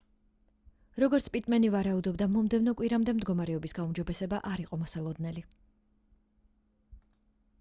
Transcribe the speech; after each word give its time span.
როგორც 1.01 1.27
პიტმენი 1.35 1.69
ვარაუდობდა 1.73 2.27
მომდევნო 2.37 2.73
კვირამდე 2.79 3.15
მდგომარეობის 3.17 3.77
გაუმჯობესება 3.79 4.41
არ 4.53 4.63
იყო 4.65 4.79
მოსალოდნელი 4.85 5.47